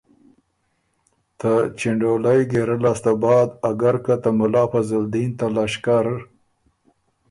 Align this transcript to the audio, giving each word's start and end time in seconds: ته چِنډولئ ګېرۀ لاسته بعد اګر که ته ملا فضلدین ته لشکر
ته 1.39 1.51
چِنډولئ 1.77 2.41
ګېرۀ 2.51 2.77
لاسته 2.83 3.11
بعد 3.21 3.49
اګر 3.69 3.95
که 4.05 4.15
ته 4.21 4.29
ملا 4.39 4.63
فضلدین 4.71 5.29
ته 5.39 5.45
لشکر 5.55 6.05